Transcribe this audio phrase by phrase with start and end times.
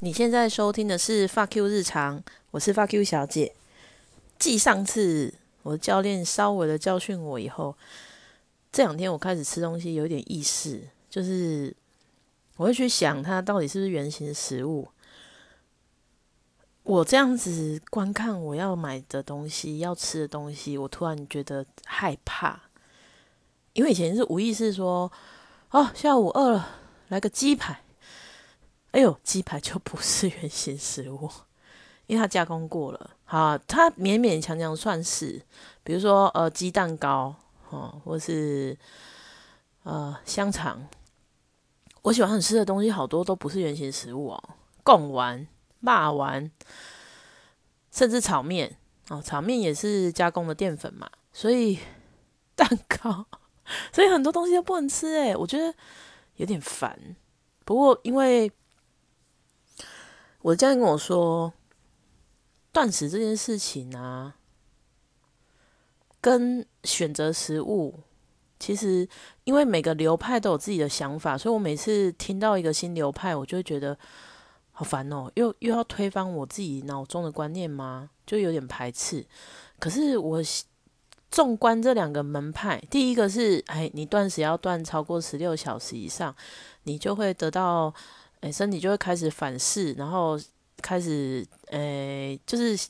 [0.00, 2.18] 你现在收听的是《发 Q 日常》，
[2.50, 3.54] 我是发 Q 小姐。
[4.38, 5.32] 继上次
[5.62, 7.76] 我的教练稍微的教训我以后，
[8.72, 11.74] 这两天我开始吃东西有点意识，就是
[12.56, 14.88] 我会去想它到底是不是原型食物。
[16.82, 22.60] 我这样子观看我要买的东西、要吃的东西，我突然觉得害怕，
[23.72, 25.10] 因为以前是无意识说
[25.70, 27.80] ：“哦，下午饿了，来个鸡排。”
[28.94, 31.28] 哎呦，鸡排就不是原型食物，
[32.06, 33.10] 因为它加工过了。
[33.24, 35.42] 好，它勉勉强强算是，
[35.82, 37.34] 比如说呃鸡蛋糕
[37.70, 38.78] 哦，或是
[39.82, 40.86] 呃香肠。
[42.02, 44.44] 我喜欢吃的东西好多都不是原型食物哦，
[44.84, 45.44] 贡丸、
[45.80, 46.48] 骂丸，
[47.90, 48.76] 甚至炒面
[49.08, 51.80] 哦，炒面也是加工的淀粉嘛，所以
[52.54, 53.26] 蛋糕，
[53.92, 55.74] 所以很多东西都不能吃诶，我觉得
[56.36, 57.16] 有点烦。
[57.64, 58.52] 不过因为
[60.44, 61.50] 我的教练跟我说，
[62.70, 64.36] 断食这件事情啊，
[66.20, 68.00] 跟选择食物，
[68.60, 69.08] 其实
[69.44, 73.96] 因为每个流派都有自己的想法，所以我每次听到一个新流派，我就会觉得
[74.72, 78.10] 好烦哦，又又要推翻我自己脑中的观念吗？
[78.26, 79.24] 就有点排斥。
[79.78, 80.42] 可是我
[81.30, 86.36] 纵观这两个门派，第一个是，哎，你断食要断超过十六小时以上，
[86.82, 87.94] 你就会得到。
[88.44, 90.38] 哎，身体就会开始反噬，然后
[90.82, 92.88] 开始，诶，就是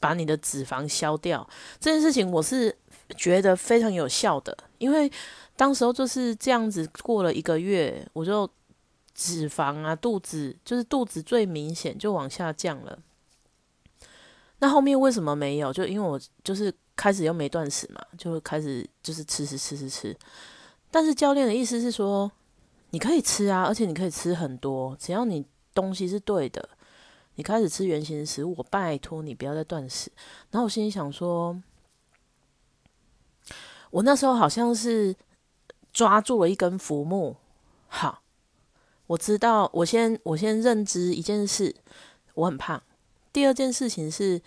[0.00, 1.46] 把你的脂肪消掉。
[1.78, 2.74] 这件事情我是
[3.14, 5.12] 觉得非常有效的，因为
[5.54, 8.48] 当时候就是这样子过了一个月，我就
[9.14, 12.98] 脂肪啊，肚子就是肚子最明显就往下降了。
[14.60, 15.70] 那后面为什么没有？
[15.70, 20.16] 就因为我就是开始又没断食嘛，就开始就是吃吃吃吃吃。
[20.90, 22.32] 但是教练的意思是说。
[22.96, 25.44] 你可以吃啊，而且你可以吃很多，只要你
[25.74, 26.66] 东西是对的。
[27.34, 30.10] 你开始吃原形食物，我拜托你不要再断食。
[30.50, 31.62] 然后我心里想说，
[33.90, 35.14] 我那时候好像是
[35.92, 37.36] 抓住了一根浮木。
[37.88, 38.22] 好，
[39.08, 41.76] 我知道，我先我先认知一件事，
[42.32, 42.82] 我很胖。
[43.30, 44.40] 第二件事情是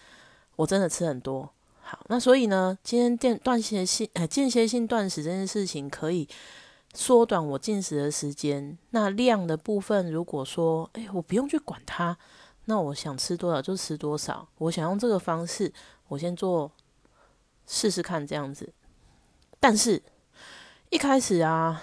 [0.55, 1.47] 我真的吃很多。
[1.81, 6.27] 好，那所以呢，今天电断歇性呃间歇性断食这件事情可以。
[6.93, 12.17] 缩短我进食的时间，那量的部分，如果说，哎，我不用去管它，
[12.65, 14.47] 那我想吃多少就吃多少。
[14.57, 15.71] 我想用这个方式，
[16.07, 16.71] 我先做
[17.67, 18.73] 试试看这样子。
[19.59, 20.01] 但是，
[20.89, 21.81] 一开始啊，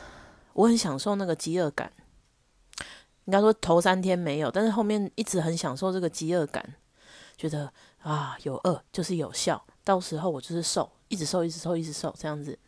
[0.54, 1.92] 我很享受那个饥饿感。
[3.26, 6.74] 应该说头三天没有，但是后面一直很享受这个饥饿感，
[7.36, 12.58] 觉得啊，有饿就是有效，到时候我就是瘦，一直瘦，一直瘦，一直瘦这样子。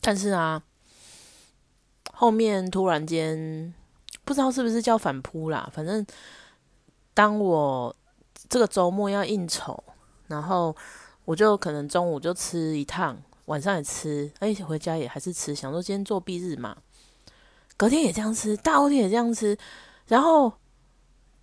[0.00, 0.60] 但是啊。
[2.16, 3.74] 后面突然间
[4.24, 6.06] 不知道是不是叫反扑啦，反正
[7.12, 7.94] 当我
[8.48, 9.82] 这个周末要应酬，
[10.28, 10.74] 然后
[11.24, 16.76] 我就可能中午就吃一趟，晚上也吃，哎，回家也还是吃，想说今天做蔽日嘛，
[17.76, 19.58] 隔天也这样吃，大后天也这样吃，
[20.06, 20.52] 然后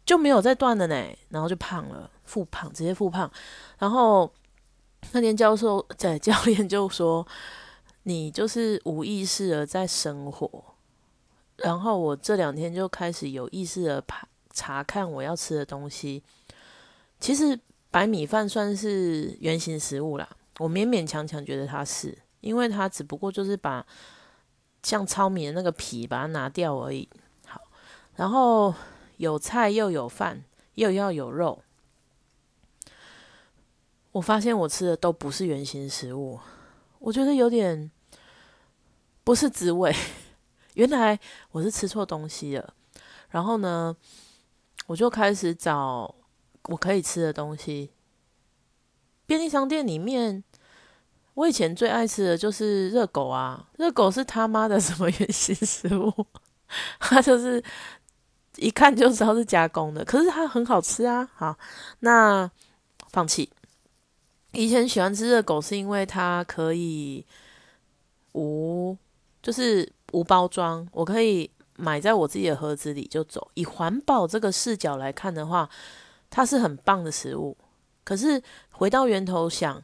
[0.05, 0.95] 就没有再断了呢，
[1.29, 3.29] 然后就胖了，复胖，直接复胖，
[3.77, 4.31] 然后
[5.11, 7.27] 那天教授在教练就说。
[8.03, 10.63] 你就是无意识的在生活，
[11.57, 16.23] 然后我这两天就开始有意识的查查看我要吃的东西。
[17.19, 17.59] 其实
[17.91, 23.85] 白米饭算是原形食物啦，我勉勉强强觉得它是，因为它只不过就是把
[24.81, 27.07] 像糙米的那个皮把它拿掉而已。
[27.45, 27.61] 好，
[28.15, 28.73] 然后
[29.17, 31.61] 有菜又有饭，又要有肉。
[34.13, 36.39] 我发现我吃的都不是原形食物。
[37.01, 37.89] 我觉得有点
[39.23, 39.93] 不是滋味，
[40.75, 41.19] 原来
[41.51, 42.73] 我是吃错东西了。
[43.29, 43.95] 然后呢，
[44.85, 46.13] 我就开始找
[46.63, 47.91] 我可以吃的东西。
[49.25, 50.43] 便利商店里面，
[51.33, 56.27] 我以前最爱吃的就是热狗啊，热狗是他妈的什么 原形食物？
[56.99, 57.63] 它就是
[58.57, 61.27] 一看就知道是加工的，可是它很好吃啊。
[61.33, 61.57] 好，
[61.99, 62.49] 那
[63.09, 63.51] 放弃。
[64.53, 67.25] 以前喜欢吃热狗，是因为它可以
[68.33, 68.97] 无，
[69.41, 73.49] 就是无包装，我可以买在我自己的盒子里就走。
[73.53, 75.69] 以环保这个视角来看的话，
[76.29, 77.55] 它是很棒的食物。
[78.03, 79.81] 可是回到源头想，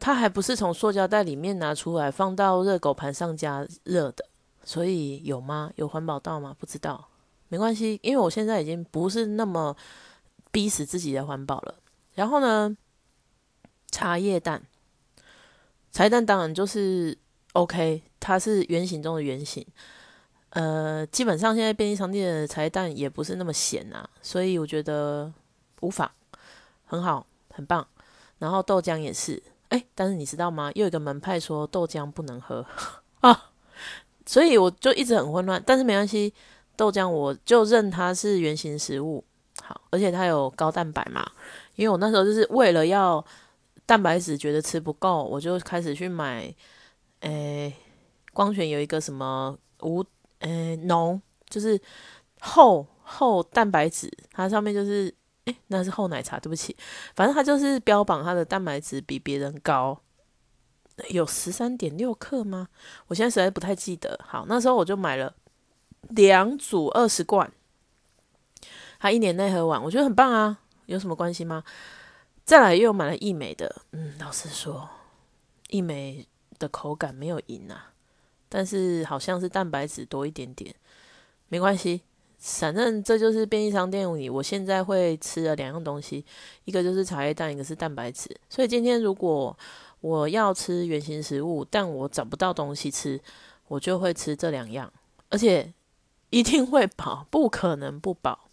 [0.00, 4.24] 它还不是从塑胶袋里面拿出来放到热狗盘上加热的，
[4.64, 5.70] 所以有吗？
[5.76, 6.56] 有环保到吗？
[6.58, 7.08] 不知道，
[7.46, 9.76] 没关系，因为我现在已经不是那么
[10.50, 11.76] 逼死自己的环保了。
[12.14, 12.76] 然后呢？
[13.90, 14.62] 茶叶蛋，
[15.90, 17.16] 茶叶蛋当然就是
[17.52, 19.66] OK，它是圆形中的圆形。
[20.50, 25.30] 呃，基本上现在便利商店的茶叶蛋也不是那么咸啊，所以我觉得
[25.80, 26.10] 无妨，
[26.86, 27.86] 很好，很棒。
[28.38, 30.70] 然后豆浆也是，哎，但是你知道吗？
[30.74, 32.64] 又有一个门派说豆浆不能喝
[33.20, 33.50] 啊，
[34.24, 35.62] 所以我就一直很混乱。
[35.66, 36.32] 但是没关系，
[36.76, 39.22] 豆浆我就认它是圆形食物，
[39.60, 41.30] 好，而且它有高蛋白嘛。
[41.74, 43.22] 因为我那时候就是为了要
[43.88, 46.54] 蛋白质，觉得吃不够，我就开始去买，
[47.20, 47.74] 诶，
[48.34, 50.04] 光泉有一个什么无，
[50.40, 51.18] 诶，浓，
[51.48, 51.80] 就是
[52.40, 55.14] 厚厚蛋白质，它上面就是。
[55.44, 56.76] 诶，那是厚奶茶，对不起，
[57.16, 59.98] 反正它就是标榜它的蛋白质比别人高，
[61.08, 62.68] 有十三点六克吗？
[63.06, 64.20] 我现在实在不太记得。
[64.22, 65.34] 好，那时候我就买了
[66.10, 67.50] 两组二十罐，
[68.98, 70.58] 它一年内喝完，我觉得很棒啊。
[70.84, 71.64] 有什么关系吗？
[72.48, 74.88] 再来又买了益美的，嗯，老实说，
[75.68, 76.26] 益美
[76.58, 77.92] 的口感没有赢啊，
[78.48, 80.74] 但是好像是蛋白质多一点点，
[81.48, 82.00] 没关系。
[82.38, 86.24] 反正这就是便利商店里我现在会吃的两样东西，
[86.64, 88.34] 一个就是茶叶蛋，一个是蛋白质。
[88.48, 89.54] 所以今天如果
[90.00, 93.20] 我要吃原形食物，但我找不到东西吃，
[93.66, 94.90] 我就会吃这两样，
[95.28, 95.70] 而且
[96.30, 98.48] 一定会饱，不可能不饱。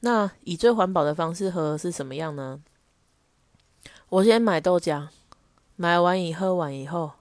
[0.00, 2.60] 那以最环保的方式喝是什么样呢？
[4.12, 5.08] 我先买豆浆，
[5.76, 7.12] 买完以喝完以后，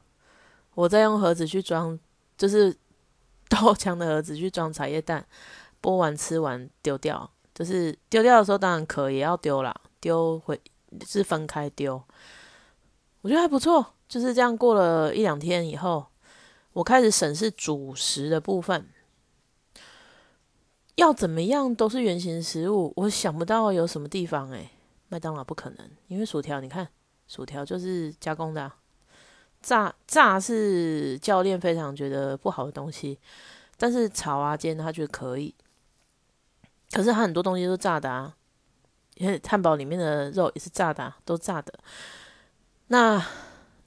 [0.75, 1.97] 我再用盒子去装，
[2.37, 2.75] 就是。
[3.51, 5.25] 豆浆的盒子去装茶叶蛋，
[5.81, 10.57] 剥完吃完丢掉，就是丢掉的时候当然壳也要丢啦，丢回
[11.05, 12.01] 是分开丢。
[13.19, 16.05] 我觉得还不错，就是这样过了一两天以后，
[16.71, 18.87] 我开始审视主食的部分，
[20.95, 24.69] 要怎么样都是原形食物，我想不到有什么地方诶，
[25.11, 26.87] 麦当劳不可能，因为薯条你看，
[27.27, 28.71] 薯条就是加工的。
[29.61, 33.19] 炸炸是教练非常觉得不好的东西，
[33.75, 35.53] 但是炒啊煎他觉得可以。
[36.93, 38.33] 可是他很多东西都炸的啊，
[39.15, 41.73] 因为汉堡里面的肉也是炸的，都炸的。
[42.87, 43.21] 那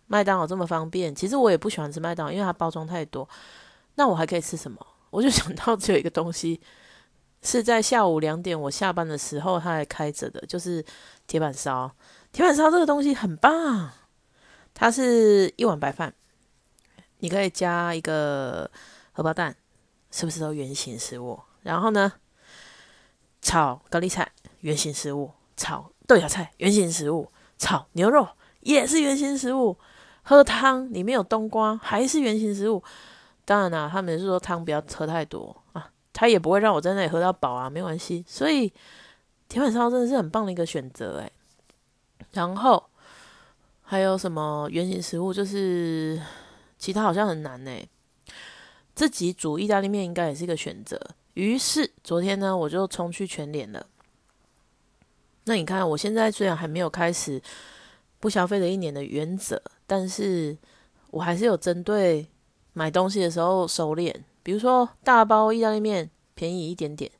[0.06, 3.26] 麦当劳这么方便，其实我也不喜欢吃麦当劳，因为它包装太多。
[3.94, 4.86] 那我还可以吃什么？
[5.08, 6.60] 我就想到只有一个东西
[7.42, 10.84] 是在下午两点我下班的时候它还开着的，就是
[11.26, 11.94] 铁板烧。
[12.32, 13.90] 铁板烧这个东西很棒。
[14.74, 16.12] 它是一碗白饭，
[17.18, 18.68] 你可以加一个
[19.12, 19.54] 荷包蛋，
[20.10, 21.38] 是不是都圆形食物？
[21.62, 22.12] 然后呢，
[23.40, 24.32] 炒高丽菜，
[24.62, 28.26] 圆形食物；炒豆芽菜，圆形食物；炒牛肉
[28.60, 29.78] 也是圆形食物。
[30.24, 32.82] 喝汤里面有冬瓜，还是圆形食物。
[33.44, 38.24] 当然啦，他们是说汤不要喝太多啊，他也不会让我在那里喝到饱啊，没关系。
[38.26, 38.72] 所以
[39.54, 41.32] 铁板烧真的是很棒的一个选择诶。
[42.32, 42.84] 然后。
[43.86, 45.32] 还有什么原型食物？
[45.32, 46.18] 就是
[46.78, 47.70] 其他好像很难呢。
[48.94, 50.98] 自己煮意大利面应该也是一个选择。
[51.34, 53.86] 于是昨天呢，我就冲去全联了。
[55.44, 57.40] 那你看，我现在虽然还没有开始
[58.18, 60.56] 不消费的一年的原则，但是
[61.10, 62.26] 我还是有针对
[62.72, 64.14] 买东西的时候收敛。
[64.42, 67.12] 比如说大包意大利面便宜一点点，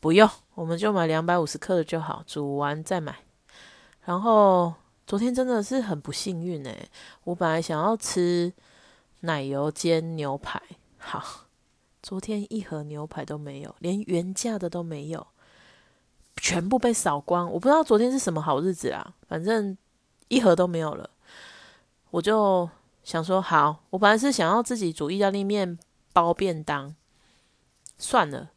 [0.00, 0.28] 不用，
[0.60, 3.16] 我们就买两百五十克的就好，煮完再买。
[4.04, 4.74] 然后。
[5.06, 6.88] 昨天真的是很不幸运诶，
[7.24, 8.52] 我本来想要吃
[9.22, 10.62] 奶油煎牛排，
[10.98, 11.48] 好，
[12.00, 15.26] 昨天一盒牛排都没有，连原价的都没有，
[16.36, 17.50] 全部被扫光。
[17.50, 19.76] 我不知道昨天是什么好日子啊，反正
[20.28, 21.10] 一盒都没有了。
[22.12, 22.70] 我就
[23.02, 25.76] 想说，好，我本来是想要自己煮意大利面
[26.12, 26.94] 包便当，
[27.98, 28.50] 算了，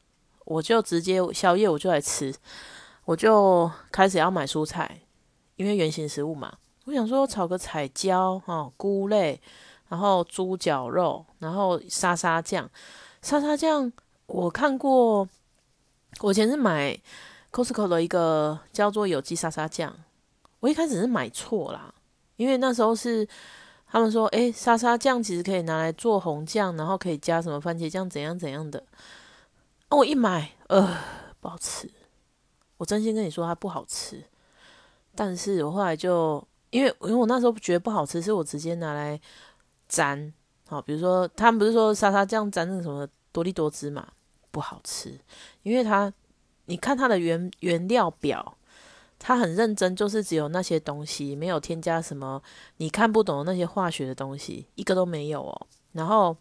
[0.45, 2.33] 我就直接宵夜我就来吃，
[3.05, 4.99] 我就开始要买蔬菜。
[5.55, 6.51] 因为原形食物嘛，
[6.85, 9.39] 我想说炒个彩椒哈，菇类，
[9.87, 12.67] 然后猪脚肉，然后沙沙酱，
[13.21, 13.89] 沙沙酱
[14.25, 15.29] 我看过，
[16.21, 16.99] 我以前是买
[17.51, 19.95] Costco 的一个叫做有机沙沙酱，
[20.59, 21.93] 我一开始是买错啦，
[22.35, 23.25] 因为那时候是
[23.85, 28.83] 他们说，诶，沙沙酱其实可以拿来做红酱，然后可以加什么番茄酱怎样怎样的，
[29.95, 30.97] 我一买，呃，
[31.39, 31.89] 不好吃，
[32.77, 34.23] 我真心跟你说它不好吃。
[35.15, 39.19] 但是我后来就，因为因为我那时候觉得不好吃，是我直接拿来
[39.87, 40.33] 沾，
[40.67, 44.07] 好，比如说他们不是说沙沙酱沾那个什么多利多汁嘛，
[44.49, 45.19] 不好吃，
[45.61, 46.11] 因为它，
[46.65, 48.57] 你看它的原原料表，
[49.19, 52.41] 它很认真，就是只有那些东西，没有添加什么
[52.77, 55.67] 你看不懂的那些化学的东西，一个都没有哦。
[55.91, 56.35] 然后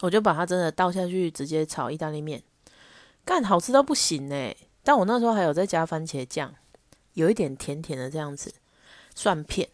[0.00, 2.42] 我就把它真的倒下去，直接炒意大利面，
[3.24, 4.56] 干好吃到不行诶。
[4.82, 6.54] 但我那时候还有在加番茄酱。
[7.14, 8.54] 有一点甜甜的这样子，
[9.12, 9.68] 蒜片。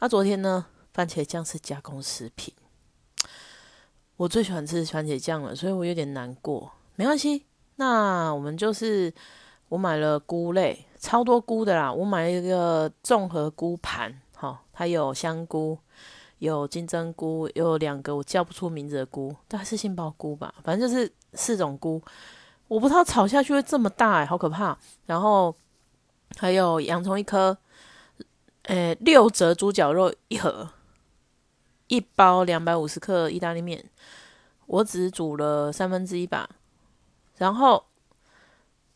[0.00, 0.66] 那昨天呢？
[0.92, 2.52] 番茄酱是加工食品。
[4.18, 6.70] 我最喜欢吃番茄酱了，所以我有点难过。
[6.96, 7.46] 没关系，
[7.76, 9.10] 那我们就是
[9.70, 11.90] 我买了菇类，超多菇的啦。
[11.90, 15.78] 我买了一个综合菇盘，好，它有香菇，
[16.38, 22.02] 有金针菇，有两个我叫不出名字的菇，大概是杏鲍菇吧，反正就是四种菇。
[22.68, 24.76] 我不知道炒下去会这么大，哎，好可怕。
[25.06, 25.54] 然后
[26.36, 27.56] 还有洋葱一颗，
[28.64, 30.68] 诶，六折猪脚肉一盒。
[31.88, 33.88] 一包两百五十克意大利面，
[34.66, 36.50] 我只煮了三分之一吧。
[37.36, 37.84] 然后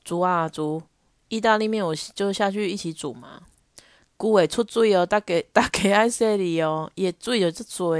[0.02, 0.82] 煮啊煮，
[1.28, 3.42] 意大利面我就下去一起煮嘛。
[4.20, 7.96] 菇会出水哦，大家大家爱洗哩哦，也水有这多。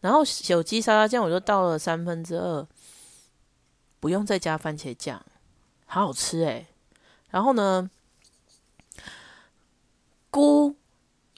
[0.00, 2.66] 然后有机沙拉酱我就倒了三分之二，
[3.98, 5.24] 不用再加番茄酱，
[5.86, 6.66] 好好吃诶。
[7.30, 7.88] 然后呢，
[10.30, 10.76] 菇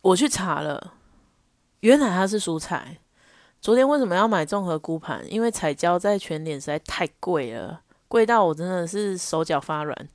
[0.02, 0.94] 我去查了。
[1.80, 2.98] 原来它是蔬菜。
[3.60, 5.24] 昨天为什么要买综合菇盘？
[5.32, 10.08] 因为彩椒在全脸实在太贵了，贵到我真的是手脚发软。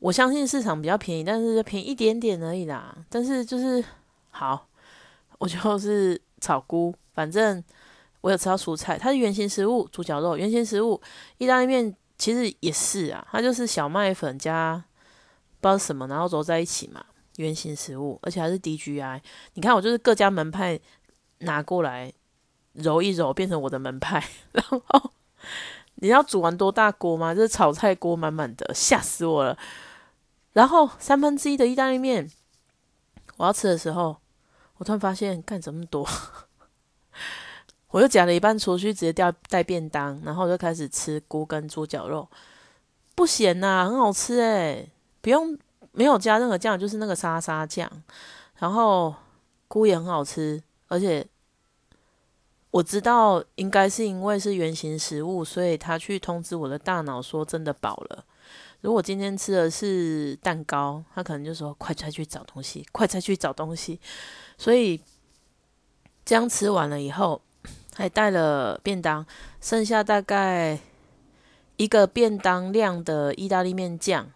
[0.00, 2.96] 我相信市场比较便宜，但是便宜一点点而已啦。
[3.08, 3.84] 但是就是
[4.30, 4.66] 好，
[5.38, 6.94] 我就是炒菇。
[7.12, 7.62] 反正
[8.22, 11.00] 我有吃到蔬菜，它是圆形食物，猪脚肉圆形食物。
[11.38, 14.82] 意大利面其实也是啊，它就是小麦粉加
[15.60, 17.04] 不知道什么，然后揉在一起嘛。
[17.36, 19.20] 圆形食物，而且还是 DGI。
[19.54, 20.78] 你看，我就是各家门派
[21.38, 22.12] 拿过来
[22.72, 24.22] 揉一揉，变成我的门派。
[24.52, 25.12] 然后
[25.96, 27.34] 你要煮完多大锅吗？
[27.34, 29.58] 就是炒菜锅满满的，吓死我了。
[30.52, 32.30] 然后三分之一的意大利面，
[33.36, 34.16] 我要吃的时候，
[34.78, 36.08] 我突然发现干这么多，
[37.90, 42.28] 我又夹了一半出去，直接掉带便当，然后我就开始吃菇跟猪脚肉，
[43.14, 44.90] 不咸呐，很好吃诶，
[45.20, 45.58] 不用。
[45.92, 47.90] 没有加任何酱，就是那个沙沙酱，
[48.58, 49.12] 然后
[49.66, 51.26] 菇也很好吃，而且
[52.70, 58.24] 我知道应该是因为是原形食物，所以他去通知我的大脑说真的饱了。
[58.82, 64.00] 如果今天吃的是蛋糕，他可能就说快再去找东西，快再去找东西。
[64.56, 65.00] 所以
[66.24, 67.40] 这样吃完了以后，
[67.94, 69.26] 还带了便当，
[69.60, 70.78] 剩下大概
[71.76, 74.30] 一个便当量的意大利面酱。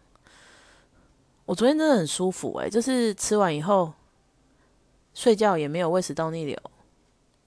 [1.47, 3.93] 我昨天真的很舒服诶，就是吃完以后
[5.15, 6.59] 睡觉也没有胃食道逆流，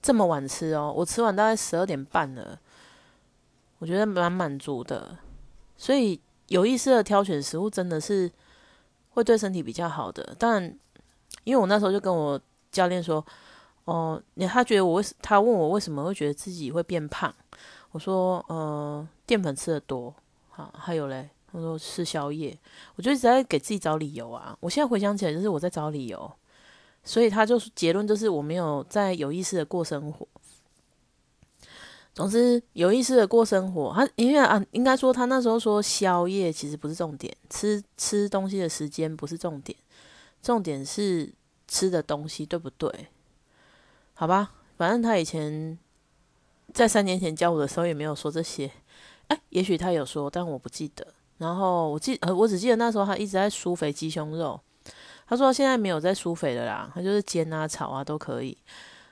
[0.00, 2.58] 这么晚吃哦，我吃完大概十二点半了，
[3.78, 5.18] 我觉得蛮满足的。
[5.76, 8.30] 所以有意识的挑选食物真的是
[9.10, 10.34] 会对身体比较好的。
[10.38, 10.78] 当然，
[11.44, 12.38] 因为我那时候就跟我
[12.70, 13.24] 教练说，
[13.84, 17.34] 哦，他觉得我为他问我为什么会觉得自己会变胖，
[17.92, 20.14] 我说，呃，淀粉吃的多，
[20.50, 21.30] 好，还有嘞。
[21.50, 22.54] 他说吃宵夜，
[22.96, 24.54] 我就一直在给自己找理由啊。
[24.60, 26.30] 我现在回想起来，就是我在找理由，
[27.02, 30.28] 所以他就结论就是我没有在有意识的过生活。
[32.18, 39.78] 总之，有意识的过生活，他因为啊，应该说他那时候说宵夜其实不是重点，吃吃东西的时间不是重点，
[40.42, 41.32] 重点是
[41.68, 42.90] 吃的东西对不对？
[44.14, 45.78] 好吧，反正他以前
[46.74, 48.68] 在三年前教我的时候也没有说这些，
[49.28, 51.06] 哎，也许他有说，但我不记得。
[51.36, 54.60] 然后我记呃，我只记得那时候他一直在酥肥鸡胸肉，
[55.28, 58.58] 他说现在没有在酥肥的啦，他就是煎啊炒啊都可以。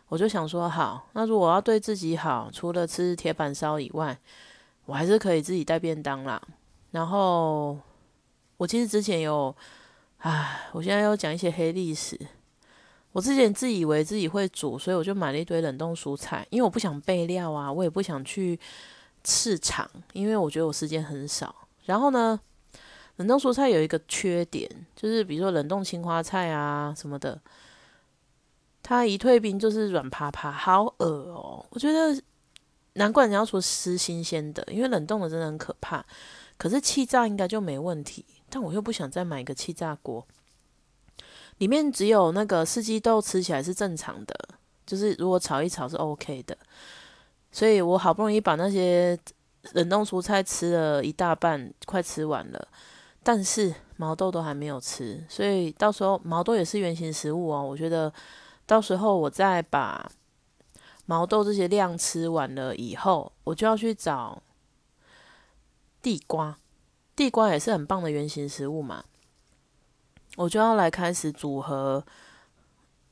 [0.08, 4.16] 我就想说好，那如果要对自己好，除了吃铁板烧以外，
[4.84, 6.40] 我还是可以自己带便当啦。
[6.92, 7.76] 然后
[8.56, 9.54] 我其实之前有，
[10.18, 12.18] 唉，我现在要讲一些黑历史。
[13.12, 18.60] 我之前自以为自己会煮，所以我就买了一堆冷冻蔬菜，因为我不想备料啊，我也不想去
[19.24, 21.52] 市场，因为我觉得我时间很少。
[21.86, 22.38] 然后呢，
[23.16, 27.40] 冷冻蔬菜有一个缺点，就是比如说冷冻青花菜啊什么的，
[28.88, 31.66] 它一退冰就是软趴趴，好恶哦！
[31.70, 32.22] 我觉得
[32.92, 36.06] 难怪人家说吃新鲜的，因为冷冻的真的很可怕。
[36.56, 40.24] 可是气炸应该就没问题，但我又不想再买一个气炸锅，
[41.58, 44.34] 里面只有那个四季豆，吃起来是正常的，
[44.86, 46.56] 就是如果炒一炒是 OK 的。
[47.50, 49.18] 所以我好不容易把那些。
[49.72, 52.68] 冷冻蔬菜吃了一大半，快吃完了，
[53.24, 57.60] 但是毛豆都还没有吃，所以到时候毛豆也是原型食物哦。
[57.60, 58.12] 我觉得
[58.66, 60.10] 到时候我再把
[61.06, 64.42] 毛豆这些量吃完了以后，我就要去找
[66.02, 66.58] 地瓜，
[67.14, 69.04] 地瓜也是很棒的原型食物嘛。
[70.36, 72.04] 我就要来开始组合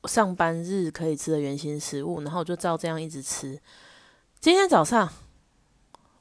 [0.03, 3.59] 上班日可以吃的原型食物，然后我就照这样一直吃。
[4.39, 5.11] 今天早上。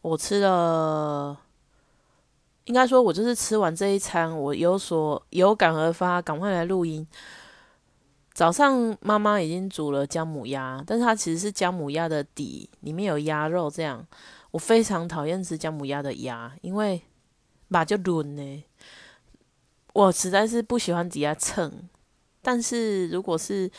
[0.04, 1.40] 我吃了，
[2.64, 7.08] 应该说，我就是吃完这一餐，我有所有感而发，赶快来录音。
[8.34, 13.70] 早上妈妈已经煮了姜母鸭，但是它其实是姜母鸭的底，里面有鸭肉。
[13.70, 14.04] 这样，
[14.50, 17.00] 我非常讨厌吃姜母鸭的鸭，因为
[17.68, 18.64] 把就软呢。
[19.92, 21.72] 我实在是不喜欢底下蹭。
[22.42, 23.70] 但是如果是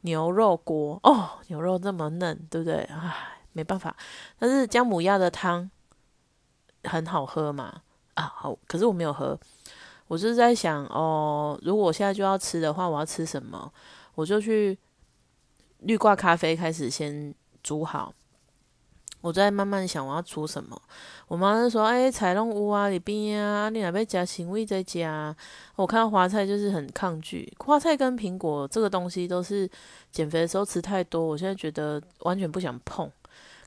[0.00, 2.82] 牛肉锅哦，牛肉这么嫩，对不对？
[2.90, 3.96] 唉，没办法。
[4.38, 5.70] 但是姜母鸭的汤
[6.82, 7.82] 很好喝嘛？
[8.14, 9.38] 啊，好，可是我没有喝。
[10.08, 13.72] 我就是在想哦，如果我现在就要吃的话，我要吃什么？
[14.14, 14.78] 我就去
[15.80, 18.12] 绿挂咖啡开始先煮好，
[19.20, 20.80] 我再慢慢想我要煮什么。
[21.28, 25.34] 我妈就说：“哎，菜拢有啊，里边啊，你哪要加青味再加。”
[25.74, 29.68] 我看到花菜就是很抗拒，花菜跟苹果这个东西都是
[30.12, 33.10] 减肥的时候吃太多，我现在觉得完全不想碰。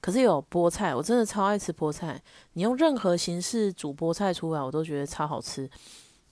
[0.01, 2.21] 可是有菠菜，我真的超爱吃菠菜。
[2.53, 5.69] 你用任何形式煮菠菜出来，我都觉得超好吃。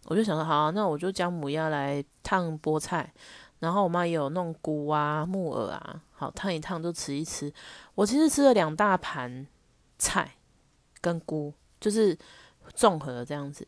[0.07, 3.13] 我就想说，好，那我就将母鸭来烫菠菜，
[3.59, 7.53] 然后我妈也有弄菇啊、木耳啊，好烫一烫就吃一吃。
[7.93, 9.45] 我其实吃了两大盘
[9.99, 10.35] 菜
[11.01, 12.17] 跟菇，就是
[12.73, 13.67] 综合这样子。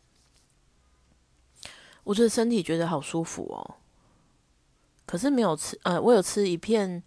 [2.06, 3.76] 我觉得身体觉得好舒服哦。
[5.06, 7.04] 可是没有吃，呃，我有吃一片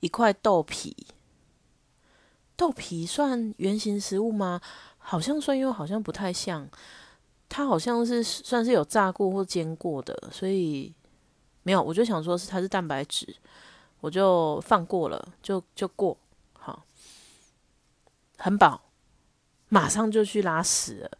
[0.00, 1.06] 一块豆皮。
[2.56, 4.60] 豆皮算圆形食物吗？
[4.98, 6.68] 好像算，又好像不太像。
[7.48, 10.92] 它好像是算是有炸过或煎过的，所以
[11.62, 11.82] 没有。
[11.82, 13.34] 我就想说是它是蛋白质，
[14.00, 16.18] 我就放过了，就就过
[16.52, 16.84] 好，
[18.36, 18.90] 很饱，
[19.68, 21.10] 马上就去拉屎了。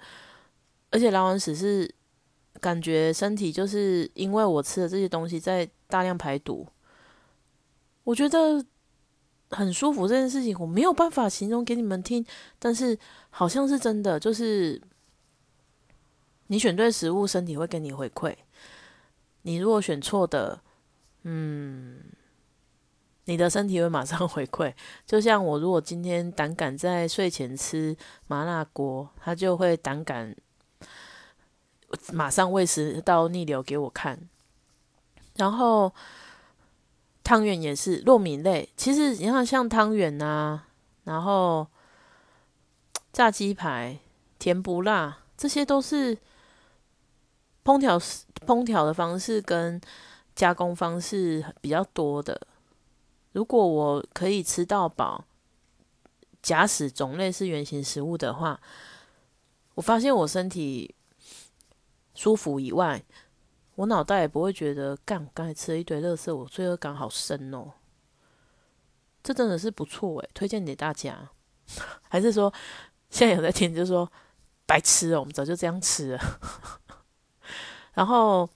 [0.90, 1.90] 而且拉完屎是
[2.60, 6.66] 感觉身体就是因为我吃的这些东西在大量排毒，
[8.04, 8.62] 我觉得
[9.50, 10.06] 很舒服。
[10.06, 12.26] 这件事情我没有办法形容给你们听，
[12.58, 12.98] 但是
[13.30, 14.82] 好像是真的，就是。
[16.48, 18.34] 你选对食物，身体会给你回馈。
[19.42, 20.60] 你如果选错的，
[21.22, 22.00] 嗯，
[23.24, 24.72] 你的身体会马上 回馈。
[25.04, 30.36] 就像我，如果今天胆敢在睡前吃麻辣锅，他就会胆敢
[32.12, 34.28] 马上胃食道逆流给我看。
[35.34, 35.92] 然后
[37.24, 40.66] 汤圆也是糯米类，其实你看像汤圆啊，
[41.04, 41.66] 然后
[43.12, 43.98] 炸鸡排、
[44.38, 46.16] 甜不辣，这些都是。
[47.66, 47.98] 烹调
[48.46, 49.80] 烹调的方式跟
[50.36, 52.40] 加工方式比较多的。
[53.32, 55.24] 如果我可以吃到饱，
[56.40, 58.60] 假使种类是原形食物的话，
[59.74, 60.94] 我发现我身体
[62.14, 63.02] 舒服以外，
[63.74, 65.28] 我脑袋也不会觉得干。
[65.34, 67.72] 刚才吃了一堆垃圾，我罪恶感好深哦。
[69.24, 71.28] 这真的是不错诶，推荐给大家。
[72.08, 72.54] 还是说
[73.10, 74.08] 现在有在听，就说
[74.66, 76.20] 白吃哦，我们早就这样吃了。
[77.96, 78.46] 然后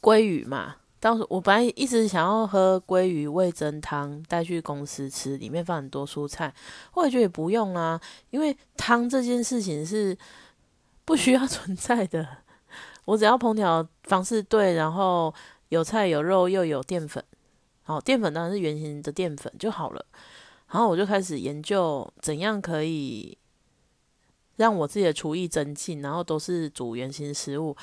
[0.00, 6.54] 鲑鱼嘛，当时我本来一直想要喝鲑鱼味增汤带去公司吃，里面放很多蔬菜。
[6.90, 10.16] 后来觉得也不用啊，因为汤这件事情是
[11.04, 12.26] 不需要 存在的。
[13.04, 15.32] 我只要烹调方式对，然后
[15.68, 17.22] 有菜有肉又有淀粉，
[17.82, 20.02] 好淀粉当然是圆形的淀粉就好了。
[20.70, 23.36] 然后我就开始研究怎样可以。
[24.56, 27.76] 让我自己的厨艺增进，然后都是煮圆形食物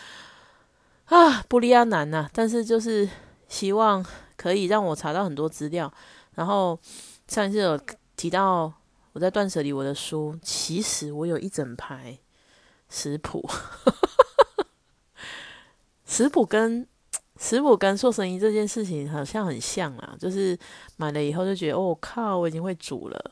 [1.05, 2.29] 啊，不利亚难呐。
[2.33, 3.07] 但是就是
[3.47, 4.05] 希望
[4.35, 5.91] 可以让我查到很多资料。
[6.35, 6.79] 然后
[7.27, 7.79] 上一次有
[8.15, 8.73] 提到
[9.11, 12.17] 我在断舍离我的书，其实我有一整排
[12.89, 13.47] 食谱，
[16.05, 16.87] 食谱跟
[17.37, 20.57] 食谱跟做生意这件事情好像很像啊，就是
[20.97, 23.31] 买了以后就觉得哦靠，我已经会煮了。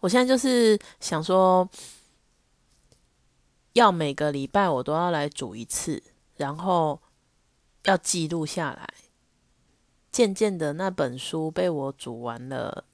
[0.00, 1.68] 我现在就是想说，
[3.74, 6.02] 要每个礼拜我都要来煮一次，
[6.36, 7.00] 然后
[7.84, 8.88] 要记录下来。
[10.10, 12.84] 渐渐的，那本书被我煮完了，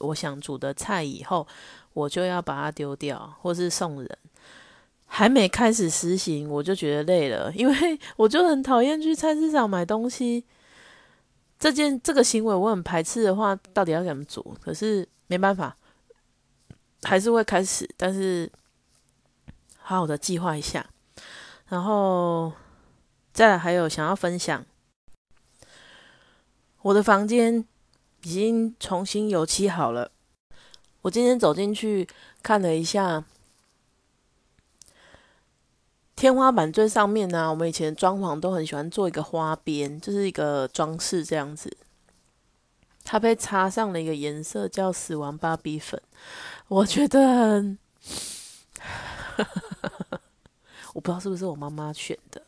[0.00, 1.46] 我想煮的菜以后，
[1.92, 4.18] 我就要把它丢掉，或是送人。
[5.08, 10.44] 还没开始实行，我就觉得累了，因为 我就很讨厌去菜市场买东西。
[11.58, 14.56] 这件这个行为我很排斥的话，到底要怎么煮？
[14.60, 15.76] 可是没办法。
[17.06, 18.50] 还是会开始，但是
[19.78, 20.84] 好好的计划一下，
[21.68, 22.52] 然后
[23.32, 24.66] 再来还有想要分享，
[26.82, 27.64] 我的房间
[28.24, 30.10] 已经重新油漆好了。
[31.02, 32.08] 我今天走进去
[32.42, 33.24] 看了一下，
[36.16, 41.76] 天花板最上面呢，我们以前装潢都很喜欢做一个花边，就是一个装饰这样子。
[43.04, 46.02] 它被擦上了一个颜色叫死亡芭比粉。
[46.68, 47.62] 我觉得，
[50.94, 52.42] 我不知道是不是我妈妈选的，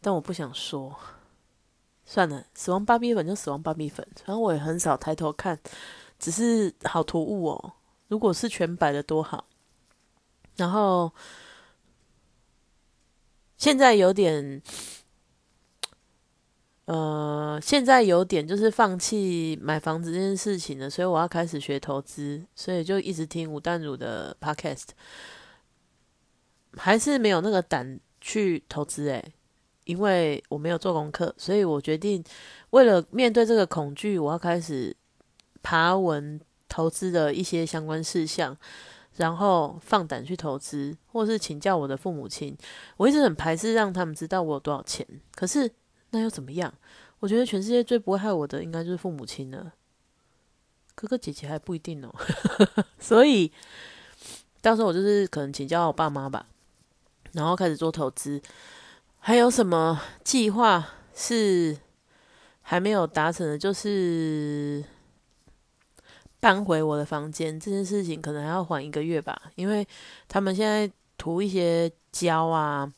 [0.00, 0.94] 但我不想说。
[2.06, 5.58] 算了，死亡芭比粉就死亡芭比粉，反正我也很少抬头看，
[6.18, 7.72] 只是好突兀哦。
[8.08, 9.46] 如果是全白的多好。
[10.56, 11.10] 然后
[13.56, 14.60] 现在有点，
[16.86, 24.88] 呃，现在有点就是放弃买房子这件事情了，所以我要开始学投资，所以就一直听吴淡如的 podcast，
[26.76, 29.34] 还是没有那个胆去投资诶。
[29.86, 32.24] 因为我没有做功课，所以我决定
[32.70, 34.96] 为了面对这个恐惧，我要开始
[35.62, 38.56] 爬文投资的一些相关事项，
[39.16, 42.56] 然后放胆去投资，或是请教我的父母亲。
[42.96, 45.70] 我一直很排斥让他们知道我有多少钱，可是
[46.14, 46.72] 那又怎么样？
[47.18, 49.72] 我觉得全世界最不会害我的，应该就是父母亲了。
[50.94, 52.14] 哥哥姐姐还不一定哦。
[53.00, 53.50] 所以
[54.62, 56.46] 到时候我就是可能请教我爸妈吧，
[57.32, 58.40] 然后开始做投资。
[59.18, 61.76] 还有什么计划是
[62.62, 63.58] 还没有达成的？
[63.58, 64.84] 就是
[66.38, 69.50] 搬回我的房间这件事情，可能还要缓一个月吧。
[69.56, 69.84] 因为
[70.28, 72.92] 他们现在涂一些胶啊、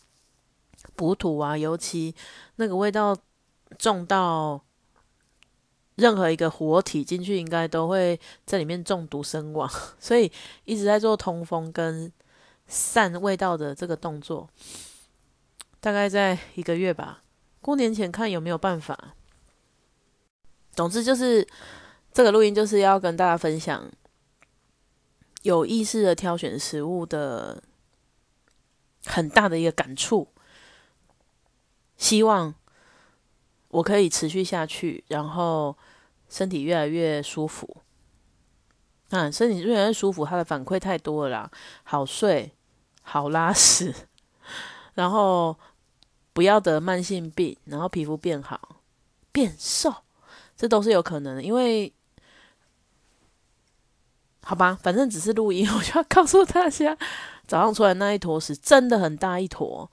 [0.95, 2.15] 补土啊、尤其，
[2.57, 3.17] 那个味道
[3.79, 4.63] 重到
[5.97, 9.71] 任何一个活体进去，应该都会在里面中毒身亡。
[9.99, 10.31] 所以
[10.65, 12.13] 一直在做通风跟
[12.67, 14.49] 散味道的这个动作。
[15.81, 17.23] 大概在一个月吧，
[17.61, 19.15] 过年前看有没有办法。
[20.73, 21.47] 总之就是
[22.13, 23.91] 这个录音就是要跟大家分享
[25.43, 27.63] 有意识的挑选食物的
[29.05, 30.29] 很大的一个感触，
[32.07, 32.55] 希望
[33.69, 35.77] 我可以持续下去，然后
[36.29, 37.79] 身体越来越舒服。
[39.11, 41.51] 啊，身体越来越舒服，他的反馈太多了啦，
[41.83, 42.53] 好睡，
[43.03, 43.95] 好拉屎，
[44.95, 45.57] 然后。
[46.37, 48.83] 不要得慢性病，然后皮肤变好、
[49.33, 49.91] 变瘦，
[50.55, 51.43] 这都是有可能的。
[51.43, 51.91] 因为，
[54.43, 56.95] 好吧，反正只是录音，我就要告诉大家，
[57.47, 59.91] 早上出来那一坨屎真的很大一坨。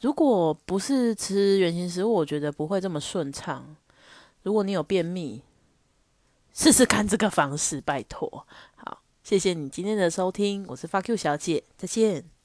[0.00, 3.76] 如果不是吃原型食物，我觉得不会这么顺畅。
[4.42, 5.42] 如果你有便秘，
[6.52, 8.46] 试试看这个方式，拜托。
[8.76, 12.35] 好，谢谢你今天的收听，我是发 Q 小姐，再见。